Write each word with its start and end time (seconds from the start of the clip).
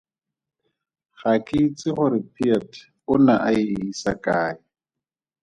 Ga 1.19 1.31
ke 1.45 1.55
itse 1.67 1.87
gore 1.97 2.19
Piet 2.33 2.71
o 3.11 3.13
ne 3.25 3.35
a 3.47 3.49
e 3.61 3.63
isa 3.87 4.11
kae. 4.23 4.53